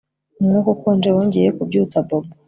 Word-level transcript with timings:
Umwuka 0.39 0.67
ukonje 0.75 1.07
wongeye 1.15 1.49
kubyutsa 1.57 1.97
Bobo 2.07 2.31